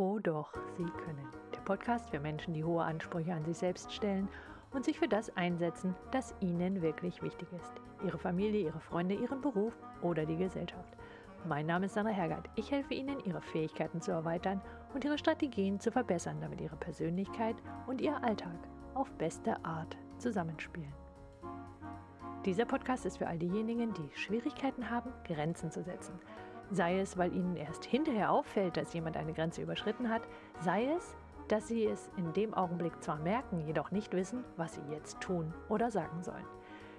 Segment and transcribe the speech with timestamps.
[0.00, 1.26] Oh doch, Sie können.
[1.52, 4.28] Der Podcast für Menschen, die hohe Ansprüche an sich selbst stellen
[4.70, 7.72] und sich für das einsetzen, das ihnen wirklich wichtig ist.
[8.04, 10.96] Ihre Familie, ihre Freunde, ihren Beruf oder die Gesellschaft.
[11.48, 12.48] Mein Name ist Sandra Hergert.
[12.54, 14.60] Ich helfe Ihnen, Ihre Fähigkeiten zu erweitern
[14.94, 17.56] und Ihre Strategien zu verbessern, damit Ihre Persönlichkeit
[17.88, 18.56] und Ihr Alltag
[18.94, 20.94] auf beste Art zusammenspielen.
[22.44, 26.20] Dieser Podcast ist für all diejenigen, die Schwierigkeiten haben, Grenzen zu setzen.
[26.70, 30.22] Sei es, weil ihnen erst hinterher auffällt, dass jemand eine Grenze überschritten hat,
[30.60, 31.16] sei es,
[31.48, 35.54] dass sie es in dem Augenblick zwar merken, jedoch nicht wissen, was sie jetzt tun
[35.68, 36.44] oder sagen sollen.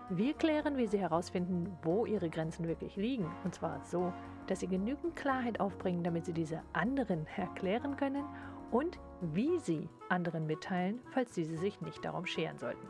[0.10, 4.12] Wir klären, wie sie herausfinden, wo ihre Grenzen wirklich liegen, und zwar so,
[4.48, 8.26] dass sie genügend Klarheit aufbringen, damit sie diese anderen erklären können
[8.72, 12.88] und wie sie anderen mitteilen, falls diese sich nicht darum scheren sollten.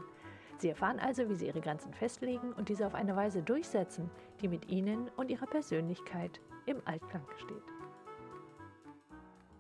[0.59, 4.50] Sie erfahren also, wie sie ihre Grenzen festlegen und diese auf eine Weise durchsetzen, die
[4.50, 7.63] mit ihnen und ihrer Persönlichkeit im Altklang steht.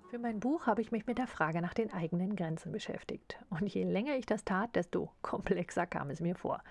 [0.09, 3.39] Für mein Buch habe ich mich mit der Frage nach den eigenen Grenzen beschäftigt.
[3.49, 6.61] Und je länger ich das tat, desto komplexer kam es mir vor.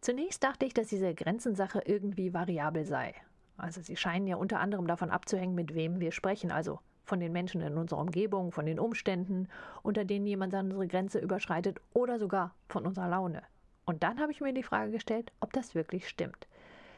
[0.00, 3.14] Zunächst dachte ich, dass diese Grenzensache irgendwie variabel sei.
[3.56, 7.32] Also sie scheinen ja unter anderem davon abzuhängen, mit wem wir sprechen, also von den
[7.32, 9.48] Menschen in unserer Umgebung, von den Umständen,
[9.82, 13.42] unter denen jemand unsere Grenze überschreitet oder sogar von unserer Laune.
[13.84, 16.46] Und dann habe ich mir die Frage gestellt, ob das wirklich stimmt.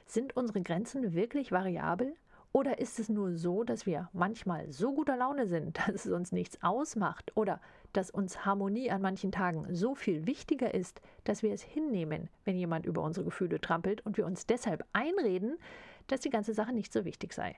[0.06, 2.14] Sind unsere Grenzen wirklich variabel
[2.52, 6.30] oder ist es nur so, dass wir manchmal so guter Laune sind, dass es uns
[6.30, 7.32] nichts ausmacht?
[7.34, 7.60] Oder
[7.92, 12.56] dass uns Harmonie an manchen Tagen so viel wichtiger ist, dass wir es hinnehmen, wenn
[12.56, 15.58] jemand über unsere Gefühle trampelt und wir uns deshalb einreden,
[16.06, 17.56] dass die ganze Sache nicht so wichtig sei?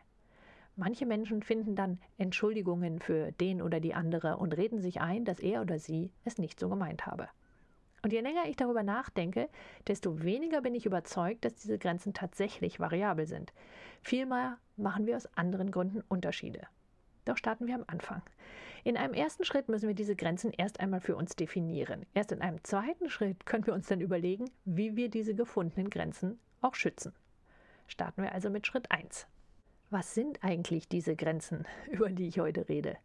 [0.76, 5.40] Manche Menschen finden dann Entschuldigungen für den oder die andere und reden sich ein, dass
[5.40, 7.28] er oder sie es nicht so gemeint habe.
[8.06, 9.48] Und je länger ich darüber nachdenke,
[9.88, 13.52] desto weniger bin ich überzeugt, dass diese Grenzen tatsächlich variabel sind.
[14.00, 16.68] Vielmehr machen wir aus anderen Gründen Unterschiede.
[17.24, 18.22] Doch starten wir am Anfang.
[18.84, 22.06] In einem ersten Schritt müssen wir diese Grenzen erst einmal für uns definieren.
[22.14, 26.38] Erst in einem zweiten Schritt können wir uns dann überlegen, wie wir diese gefundenen Grenzen
[26.60, 27.12] auch schützen.
[27.88, 29.26] Starten wir also mit Schritt 1.
[29.90, 32.98] Was sind eigentlich diese Grenzen, über die ich heute rede?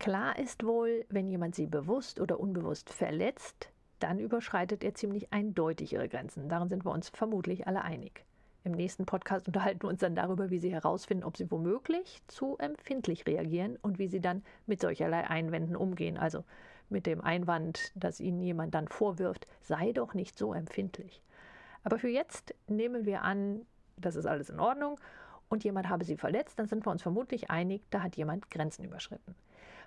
[0.00, 5.92] Klar ist wohl, wenn jemand sie bewusst oder unbewusst verletzt, dann überschreitet er ziemlich eindeutig
[5.92, 6.48] ihre Grenzen.
[6.48, 8.24] Darin sind wir uns vermutlich alle einig.
[8.64, 12.56] Im nächsten Podcast unterhalten wir uns dann darüber, wie Sie herausfinden, ob Sie womöglich zu
[12.56, 16.16] empfindlich reagieren und wie Sie dann mit solcherlei Einwänden umgehen.
[16.16, 16.44] Also
[16.88, 21.20] mit dem Einwand, dass Ihnen jemand dann vorwirft, sei doch nicht so empfindlich.
[21.82, 23.66] Aber für jetzt nehmen wir an,
[23.98, 24.98] das ist alles in Ordnung
[25.50, 28.84] und jemand habe Sie verletzt, dann sind wir uns vermutlich einig, da hat jemand Grenzen
[28.84, 29.34] überschritten.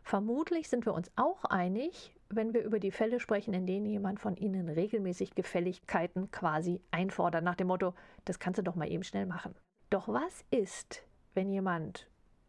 [0.04, 4.20] Vermutlich sind wir uns auch einig, wenn wir über die Fälle sprechen, in denen jemand
[4.20, 7.94] von Ihnen regelmäßig Gefälligkeiten quasi einfordert, nach dem Motto,
[8.26, 9.56] das kannst du doch mal eben schnell machen.
[9.90, 11.04] Doch was ist,
[11.34, 12.08] wenn jemand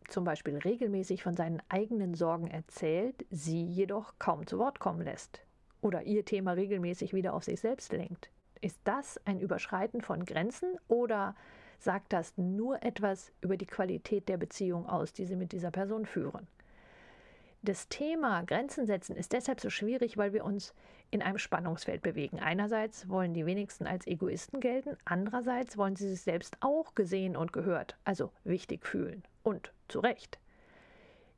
[0.08, 5.42] zum Beispiel regelmäßig von seinen eigenen Sorgen erzählt, sie jedoch kaum zu Wort kommen lässt
[5.80, 8.30] oder ihr Thema regelmäßig wieder auf sich selbst lenkt?
[8.60, 11.36] Ist das ein Überschreiten von Grenzen oder
[11.78, 16.06] sagt das nur etwas über die Qualität der Beziehung aus, die Sie mit dieser Person
[16.06, 16.48] führen?
[17.62, 20.74] Das Thema Grenzen setzen ist deshalb so schwierig, weil wir uns
[21.10, 22.38] in einem Spannungsfeld bewegen.
[22.38, 27.52] Einerseits wollen die wenigsten als Egoisten gelten, andererseits wollen sie sich selbst auch gesehen und
[27.52, 29.24] gehört, also wichtig fühlen.
[29.42, 30.38] Und zu Recht.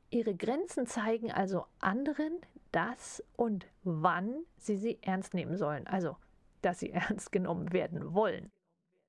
[0.09, 2.39] Ihre Grenzen zeigen also anderen,
[2.71, 6.17] dass und wann sie sie ernst nehmen sollen, also
[6.61, 8.51] dass sie ernst genommen werden wollen.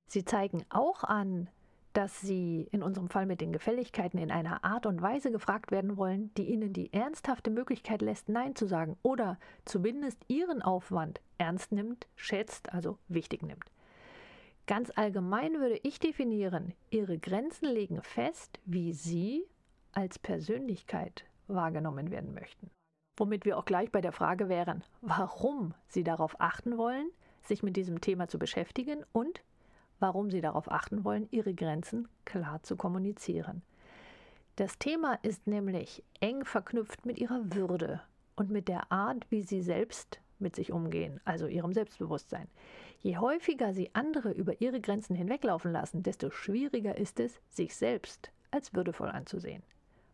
[0.09, 1.51] Sie zeigen auch an,
[1.93, 5.97] dass sie in unserem Fall mit den Gefälligkeiten in einer Art und Weise gefragt werden
[5.97, 11.73] wollen, die ihnen die ernsthafte Möglichkeit lässt, Nein zu sagen oder zumindest ihren Aufwand ernst
[11.73, 13.71] nimmt, schätzt, also wichtig nimmt.
[14.67, 19.45] Ganz allgemein würde ich definieren, ihre Grenzen legen fest, wie sie
[19.93, 22.71] als Persönlichkeit wahrgenommen werden möchten.
[23.17, 27.11] Womit wir auch gleich bei der Frage wären, warum sie darauf achten wollen,
[27.43, 29.43] sich mit diesem Thema zu beschäftigen und
[30.03, 33.63] warum sie darauf achten wollen, ihre Grenzen klar zu kommunizieren.
[34.57, 38.03] Das Thema ist nämlich eng verknüpft mit ihrer Würde
[38.37, 42.49] und mit der Art, wie sie selbst mit sich umgehen, also ihrem Selbstbewusstsein.
[42.99, 48.33] Je häufiger sie andere über ihre Grenzen hinweglaufen lassen, desto schwieriger ist es, sich selbst
[48.51, 49.63] als würdevoll anzusehen.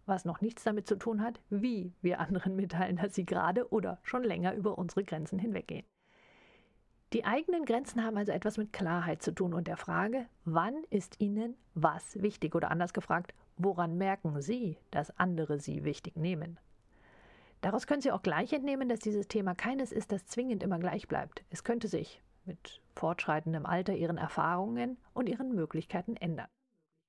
[0.05, 3.99] Was noch nichts damit zu tun hat, wie wir anderen mitteilen, dass sie gerade oder
[4.03, 5.85] schon länger über unsere Grenzen hinweggehen.
[7.15, 11.19] Die eigenen Grenzen haben also etwas mit Klarheit zu tun und der Frage, wann ist
[11.21, 16.59] Ihnen was wichtig oder anders gefragt, woran merken Sie, dass andere Sie wichtig nehmen?
[17.63, 21.09] Daraus können Sie auch gleich entnehmen, dass dieses Thema keines ist, das zwingend immer gleich
[21.09, 21.45] bleibt.
[21.49, 26.49] Es könnte sich mit fortschreitendem Alter Ihren Erfahrungen und Ihren Möglichkeiten ändern.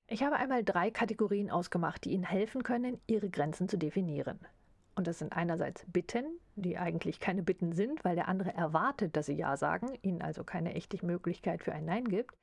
[0.06, 4.40] Ich habe einmal drei Kategorien ausgemacht, die Ihnen helfen können, Ihre Grenzen zu definieren.
[4.94, 6.24] Und das sind einerseits Bitten,
[6.56, 10.44] die eigentlich keine Bitten sind, weil der andere erwartet, dass sie Ja sagen, ihnen also
[10.44, 12.34] keine echte Möglichkeit für ein Nein gibt.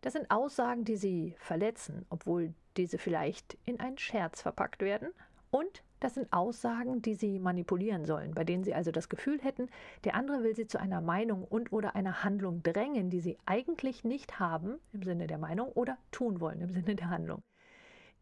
[0.00, 5.10] Das sind Aussagen, die sie verletzen, obwohl diese vielleicht in einen Scherz verpackt werden.
[5.50, 9.68] Und das sind Aussagen, die sie manipulieren sollen, bei denen sie also das Gefühl hätten,
[10.04, 14.04] der andere will sie zu einer Meinung und oder einer Handlung drängen, die sie eigentlich
[14.04, 17.42] nicht haben im Sinne der Meinung oder tun wollen im Sinne der Handlung.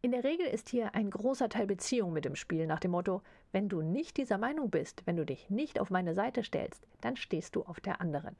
[0.01, 3.21] In der Regel ist hier ein großer Teil Beziehung mit dem Spiel nach dem Motto,
[3.51, 7.17] wenn du nicht dieser Meinung bist, wenn du dich nicht auf meine Seite stellst, dann
[7.17, 8.37] stehst du auf der anderen.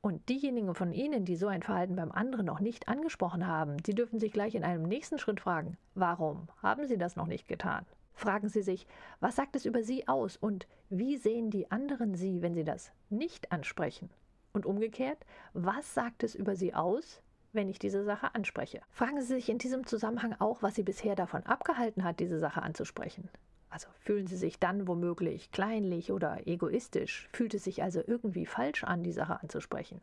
[0.00, 3.94] Und diejenigen von Ihnen, die so ein Verhalten beim anderen noch nicht angesprochen haben, die
[3.94, 7.84] dürfen sich gleich in einem nächsten Schritt fragen, warum haben Sie das noch nicht getan?
[8.14, 8.86] Fragen Sie sich,
[9.20, 12.92] was sagt es über Sie aus und wie sehen die anderen Sie, wenn Sie das
[13.10, 14.08] nicht ansprechen?
[14.54, 15.18] Und umgekehrt,
[15.52, 17.20] was sagt es über Sie aus,
[17.52, 18.80] wenn ich diese Sache anspreche.
[18.90, 22.62] Fragen Sie sich in diesem Zusammenhang auch, was Sie bisher davon abgehalten hat, diese Sache
[22.62, 23.28] anzusprechen.
[23.70, 28.84] Also fühlen Sie sich dann womöglich kleinlich oder egoistisch, fühlt es sich also irgendwie falsch
[28.84, 30.00] an, die Sache anzusprechen.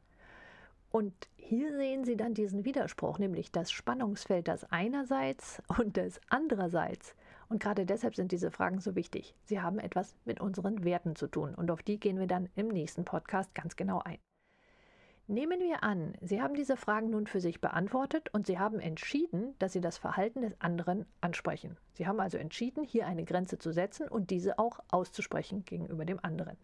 [0.89, 7.13] Und hier sehen Sie dann diesen Widerspruch, nämlich das Spannungsfeld das einerseits und das andererseits.
[7.49, 9.35] Und gerade deshalb sind diese Fragen so wichtig.
[9.45, 12.67] Sie haben etwas mit unseren Werten zu tun und auf die gehen wir dann im
[12.67, 14.17] nächsten Podcast ganz genau ein.
[15.29, 19.56] Nehmen wir an, Sie haben diese Fragen nun für sich beantwortet und Sie haben entschieden,
[19.59, 21.75] dass Sie das Verhalten des anderen ansprechen.
[21.95, 26.24] Sie haben also entschieden, hier eine Grenze zu setzen und diese auch auszusprechen gegenüber dem
[26.24, 26.56] anderen.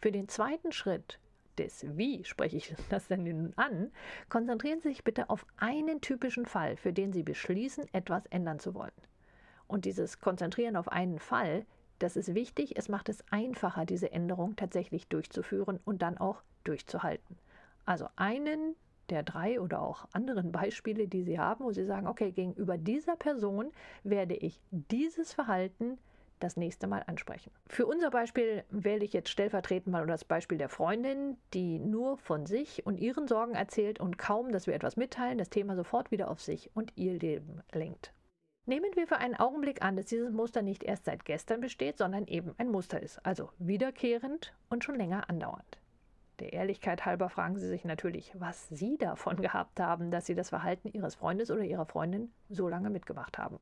[0.00, 1.18] Für den zweiten Schritt
[1.58, 3.92] des Wie spreche ich das denn nun an,
[4.30, 8.74] konzentrieren Sie sich bitte auf einen typischen Fall, für den Sie beschließen, etwas ändern zu
[8.74, 8.90] wollen.
[9.66, 11.66] Und dieses Konzentrieren auf einen Fall,
[11.98, 17.36] das ist wichtig, es macht es einfacher, diese Änderung tatsächlich durchzuführen und dann auch durchzuhalten.
[17.88, 18.76] Also einen
[19.08, 23.16] der drei oder auch anderen Beispiele, die Sie haben, wo Sie sagen, okay, gegenüber dieser
[23.16, 23.72] Person
[24.04, 25.96] werde ich dieses Verhalten
[26.38, 27.50] das nächste Mal ansprechen.
[27.66, 32.44] Für unser Beispiel wähle ich jetzt stellvertretend mal das Beispiel der Freundin, die nur von
[32.44, 36.30] sich und ihren Sorgen erzählt und kaum, dass wir etwas mitteilen, das Thema sofort wieder
[36.30, 38.12] auf sich und ihr Leben lenkt.
[38.66, 42.26] Nehmen wir für einen Augenblick an, dass dieses Muster nicht erst seit gestern besteht, sondern
[42.26, 45.78] eben ein Muster ist, also wiederkehrend und schon länger andauernd.
[46.40, 50.50] Der Ehrlichkeit halber fragen Sie sich natürlich, was Sie davon gehabt haben, dass Sie das
[50.50, 53.58] Verhalten Ihres Freundes oder Ihrer Freundin so lange mitgemacht haben.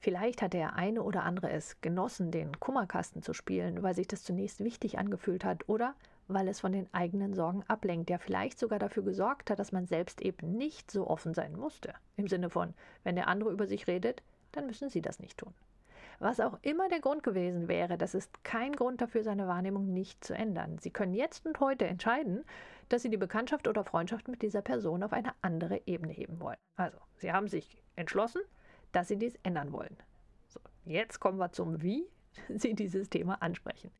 [0.00, 4.22] Vielleicht hat der eine oder andere es genossen, den Kummerkasten zu spielen, weil sich das
[4.22, 5.96] zunächst wichtig angefühlt hat oder
[6.28, 9.86] weil es von den eigenen Sorgen ablenkt, der vielleicht sogar dafür gesorgt hat, dass man
[9.86, 11.94] selbst eben nicht so offen sein musste.
[12.16, 14.22] Im Sinne von, wenn der andere über sich redet,
[14.52, 15.54] dann müssen Sie das nicht tun.
[16.20, 20.24] Was auch immer der Grund gewesen wäre, das ist kein Grund dafür, seine Wahrnehmung nicht
[20.24, 20.78] zu ändern.
[20.78, 22.44] Sie können jetzt und heute entscheiden,
[22.88, 26.56] dass Sie die Bekanntschaft oder Freundschaft mit dieser Person auf eine andere Ebene heben wollen.
[26.74, 28.42] Also, Sie haben sich entschlossen,
[28.90, 29.96] dass Sie dies ändern wollen.
[30.48, 32.08] So, jetzt kommen wir zum Wie
[32.48, 33.92] Sie dieses Thema ansprechen.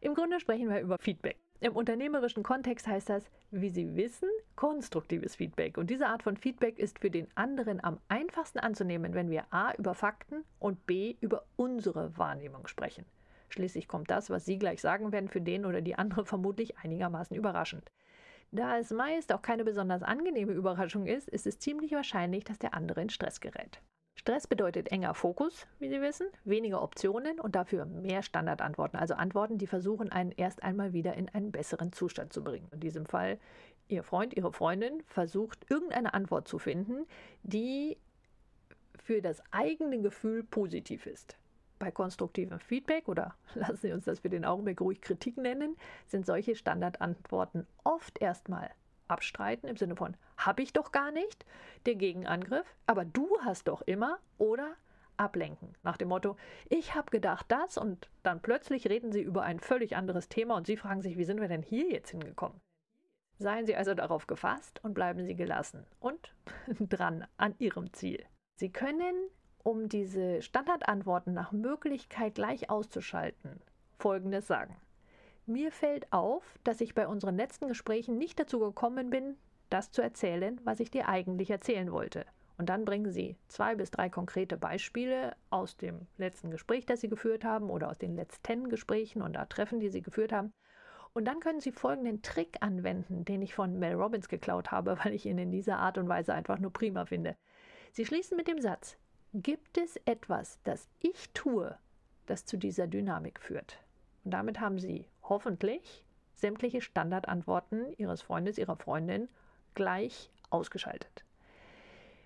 [0.00, 1.38] Im Grunde sprechen wir über Feedback.
[1.60, 5.78] Im unternehmerischen Kontext heißt das, wie Sie wissen, konstruktives Feedback.
[5.78, 9.72] Und diese Art von Feedback ist für den anderen am einfachsten anzunehmen, wenn wir a
[9.74, 13.04] über Fakten und b über unsere Wahrnehmung sprechen.
[13.48, 17.36] Schließlich kommt das, was Sie gleich sagen werden, für den oder die andere vermutlich einigermaßen
[17.36, 17.90] überraschend.
[18.50, 22.74] Da es meist auch keine besonders angenehme Überraschung ist, ist es ziemlich wahrscheinlich, dass der
[22.74, 23.80] andere in Stress gerät.
[24.16, 29.58] Stress bedeutet enger Fokus, wie Sie wissen, weniger Optionen und dafür mehr Standardantworten, also Antworten,
[29.58, 32.68] die versuchen, einen erst einmal wieder in einen besseren Zustand zu bringen.
[32.72, 33.38] In diesem Fall,
[33.88, 37.06] Ihr Freund, Ihre Freundin versucht, irgendeine Antwort zu finden,
[37.42, 37.96] die
[39.02, 41.36] für das eigene Gefühl positiv ist.
[41.78, 45.76] Bei konstruktivem Feedback oder lassen Sie uns das für den Augenblick ruhig Kritik nennen,
[46.06, 48.70] sind solche Standardantworten oft erstmal
[49.08, 51.44] abstreiten im Sinne von habe ich doch gar nicht,
[51.86, 54.74] der Gegenangriff, aber du hast doch immer oder
[55.16, 56.36] ablenken nach dem Motto
[56.68, 60.66] ich habe gedacht das und dann plötzlich reden sie über ein völlig anderes Thema und
[60.66, 62.60] sie fragen sich, wie sind wir denn hier jetzt hingekommen?
[63.38, 66.34] Seien Sie also darauf gefasst und bleiben Sie gelassen und
[66.80, 68.24] dran an Ihrem Ziel.
[68.56, 69.14] Sie können,
[69.62, 73.60] um diese Standardantworten nach Möglichkeit gleich auszuschalten,
[73.98, 74.76] Folgendes sagen.
[75.46, 79.36] Mir fällt auf, dass ich bei unseren letzten Gesprächen nicht dazu gekommen bin,
[79.68, 82.24] das zu erzählen, was ich dir eigentlich erzählen wollte.
[82.56, 87.08] Und dann bringen Sie zwei bis drei konkrete Beispiele aus dem letzten Gespräch, das Sie
[87.08, 90.52] geführt haben, oder aus den letzten Gesprächen und da Treffen, die Sie geführt haben.
[91.14, 95.14] Und dann können Sie folgenden Trick anwenden, den ich von Mel Robbins geklaut habe, weil
[95.14, 97.36] ich ihn in dieser Art und Weise einfach nur prima finde.
[97.92, 98.96] Sie schließen mit dem Satz,
[99.32, 101.78] gibt es etwas, das ich tue,
[102.26, 103.78] das zu dieser Dynamik führt?
[104.24, 106.04] Und damit haben Sie hoffentlich
[106.34, 109.28] sämtliche Standardantworten Ihres Freundes, Ihrer Freundin
[109.74, 111.24] gleich ausgeschaltet.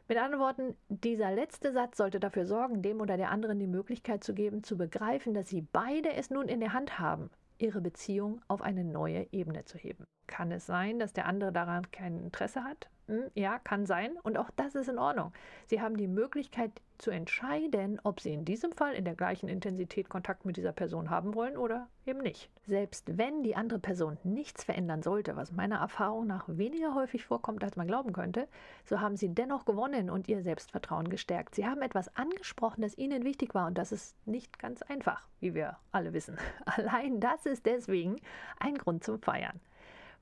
[0.08, 4.24] Mit anderen Worten, dieser letzte Satz sollte dafür sorgen, dem oder der anderen die Möglichkeit
[4.24, 7.28] zu geben, zu begreifen, dass sie beide es nun in der Hand haben,
[7.58, 10.04] ihre Beziehung auf eine neue Ebene zu heben.
[10.26, 12.88] Kann es sein, dass der andere daran kein Interesse hat?
[13.06, 14.16] Hm, ja, kann sein.
[14.22, 15.32] Und auch das ist in Ordnung.
[15.66, 20.08] Sie haben die Möglichkeit zu entscheiden, ob Sie in diesem Fall in der gleichen Intensität
[20.08, 22.50] Kontakt mit dieser Person haben wollen oder eben nicht.
[22.66, 27.64] Selbst wenn die andere Person nichts verändern sollte, was meiner Erfahrung nach weniger häufig vorkommt,
[27.64, 28.48] als man glauben könnte,
[28.84, 31.54] so haben Sie dennoch gewonnen und Ihr Selbstvertrauen gestärkt.
[31.54, 35.54] Sie haben etwas angesprochen, das Ihnen wichtig war und das ist nicht ganz einfach, wie
[35.54, 36.36] wir alle wissen.
[36.66, 38.16] Allein das ist deswegen
[38.58, 39.60] ein Grund zum Feiern.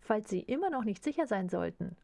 [0.01, 1.97] Falls Sie immer noch nicht sicher sein sollten,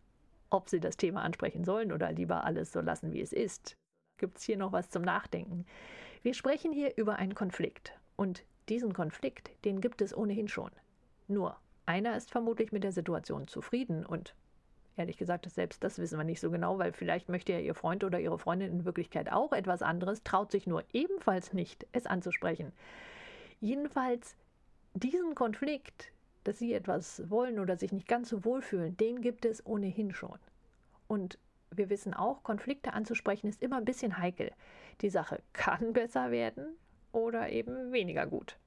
[0.51, 3.77] ob Sie das Thema ansprechen sollen oder lieber alles so lassen, wie es ist,
[4.23, 5.67] gibt es hier noch was zum Nachdenken.
[6.23, 10.71] Wir sprechen hier über einen Konflikt und diesen Konflikt, den gibt es ohnehin schon.
[11.27, 14.37] Nur, einer ist vermutlich mit der Situation zufrieden und
[14.97, 18.05] ehrlich gesagt, selbst das wissen wir nicht so genau, weil vielleicht möchte ja Ihr Freund
[18.05, 22.73] oder Ihre Freundin in Wirklichkeit auch etwas anderes, traut sich nur ebenfalls nicht, es anzusprechen.
[23.61, 24.37] Jedenfalls,
[24.95, 26.13] diesen Konflikt,
[26.45, 30.39] dass sie etwas wollen oder sich nicht ganz so wohlfühlen, den gibt es ohnehin schon.
[31.09, 31.39] Und
[31.77, 34.51] wir wissen auch, Konflikte anzusprechen ist immer ein bisschen heikel.
[35.01, 36.77] Die Sache kann besser werden
[37.13, 38.59] oder eben weniger gut.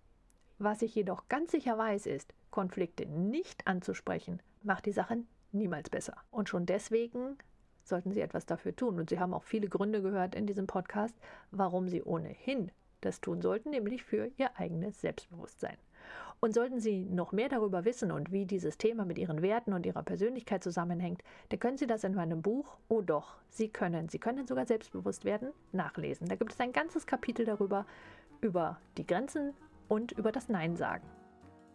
[0.58, 5.18] Was ich jedoch ganz sicher weiß, ist, Konflikte nicht anzusprechen, macht die Sache
[5.52, 6.16] niemals besser.
[6.32, 7.38] Und schon deswegen
[7.84, 9.00] sollten Sie etwas dafür tun.
[9.00, 11.16] Und Sie haben auch viele Gründe gehört in diesem Podcast,
[11.52, 12.72] warum Sie ohnehin
[13.02, 15.78] das tun sollten, nämlich für Ihr eigenes Selbstbewusstsein.
[16.46, 19.84] Und sollten Sie noch mehr darüber wissen und wie dieses Thema mit Ihren Werten und
[19.84, 24.20] Ihrer Persönlichkeit zusammenhängt, dann können Sie das in meinem Buch Oh doch, Sie können, Sie
[24.20, 26.28] können sogar selbstbewusst werden, nachlesen.
[26.28, 27.88] Da gibt es ein ganzes Kapitel darüber,
[28.42, 29.56] über die Grenzen
[29.88, 31.08] und über das Nein sagen.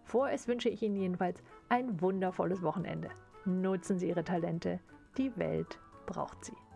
[0.04, 3.10] Vorerst wünsche ich Ihnen jedenfalls ein wundervolles Wochenende.
[3.46, 4.78] Nutzen Sie Ihre Talente,
[5.18, 6.69] die Welt braucht sie.